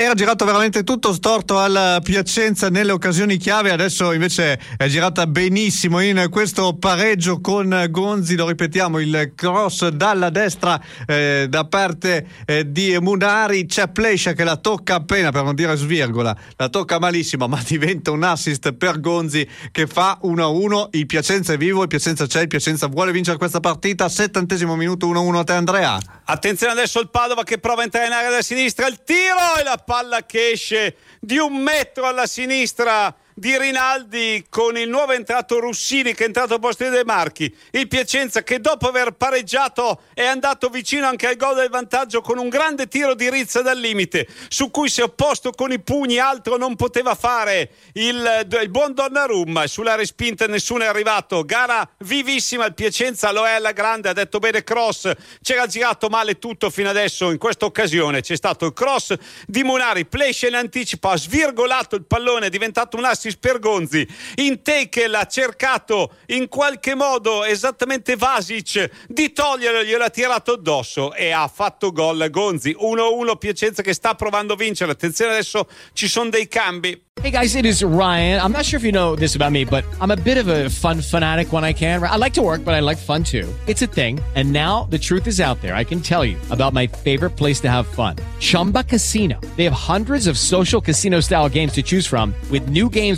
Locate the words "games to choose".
91.48-92.06